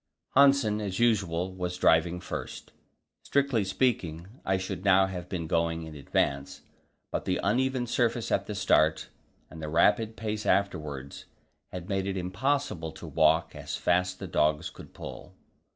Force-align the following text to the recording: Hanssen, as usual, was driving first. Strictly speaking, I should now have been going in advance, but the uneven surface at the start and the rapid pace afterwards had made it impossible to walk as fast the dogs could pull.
Hanssen, 0.35 0.81
as 0.81 0.99
usual, 0.99 1.53
was 1.53 1.77
driving 1.77 2.19
first. 2.19 2.71
Strictly 3.21 3.63
speaking, 3.63 4.25
I 4.43 4.57
should 4.57 4.83
now 4.83 5.05
have 5.05 5.29
been 5.29 5.45
going 5.45 5.83
in 5.83 5.93
advance, 5.93 6.61
but 7.11 7.25
the 7.25 7.39
uneven 7.43 7.85
surface 7.85 8.31
at 8.31 8.47
the 8.47 8.55
start 8.55 9.09
and 9.51 9.61
the 9.61 9.69
rapid 9.69 10.17
pace 10.17 10.47
afterwards 10.47 11.25
had 11.71 11.87
made 11.87 12.07
it 12.07 12.17
impossible 12.17 12.91
to 12.93 13.05
walk 13.05 13.55
as 13.55 13.77
fast 13.77 14.17
the 14.17 14.25
dogs 14.25 14.71
could 14.71 14.95
pull. 14.95 15.35